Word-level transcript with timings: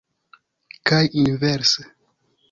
Kaj 0.91 1.01
inverse. 1.23 1.85